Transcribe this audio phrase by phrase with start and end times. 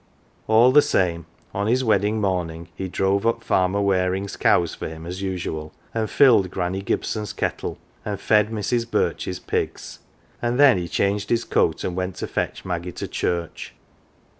[0.47, 5.05] All the same, on his wedding morning he drove up Farmer Waring's cows for him
[5.05, 8.89] as usual, and filled Granny Gibson's kettle, and fed Mrs.
[8.89, 9.99] Birch's pigs;
[10.41, 13.07] and 202 LITTLE PAUPERS then he changed his coat and went to fetch Maggie to
[13.07, 13.75] church.